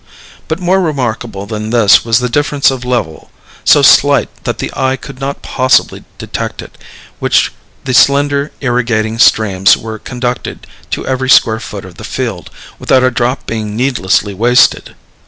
[0.47, 3.29] But more remarkable than this was the difference of level,
[3.63, 6.77] so slight that the eye could not possibly detect it, by
[7.19, 13.03] which the slender irrigating streams were conducted to every square foot of the field, without
[13.03, 14.95] a drop being needlessly wasted.